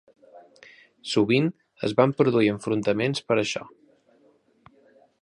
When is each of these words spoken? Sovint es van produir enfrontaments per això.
Sovint 1.11 1.51
es 1.89 1.95
van 2.01 2.15
produir 2.21 2.51
enfrontaments 2.57 3.25
per 3.29 3.41
això. 3.45 3.65